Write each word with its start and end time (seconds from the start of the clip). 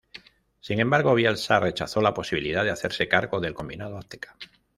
Sin 0.61 0.79
embargo, 0.79 1.13
Bielsa 1.13 1.59
rechazó 1.59 2.01
la 2.01 2.15
posibilidad 2.15 2.63
de 2.63 2.71
hacerse 2.71 3.07
cargo 3.07 3.39
del 3.39 3.53
combinado 3.53 3.99
azteca. 3.99 4.35